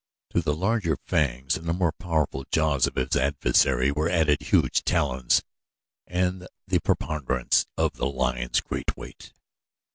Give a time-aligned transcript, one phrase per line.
[0.31, 4.83] To the larger fangs and the more powerful jaws of his adversary were added huge
[4.83, 5.43] talons
[6.07, 9.31] and the preponderance of the lion's great weight.